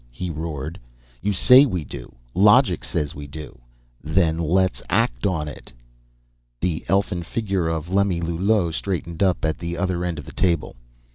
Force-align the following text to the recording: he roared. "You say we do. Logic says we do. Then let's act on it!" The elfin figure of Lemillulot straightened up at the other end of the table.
he 0.09 0.31
roared. 0.31 0.79
"You 1.21 1.31
say 1.31 1.63
we 1.63 1.83
do. 1.85 2.15
Logic 2.33 2.83
says 2.83 3.13
we 3.13 3.27
do. 3.27 3.59
Then 4.03 4.39
let's 4.39 4.81
act 4.89 5.27
on 5.27 5.47
it!" 5.47 5.71
The 6.59 6.83
elfin 6.87 7.21
figure 7.21 7.67
of 7.67 7.91
Lemillulot 7.91 8.73
straightened 8.73 9.21
up 9.21 9.45
at 9.45 9.59
the 9.59 9.77
other 9.77 10.03
end 10.03 10.17
of 10.17 10.25
the 10.25 10.31
table. 10.33 10.75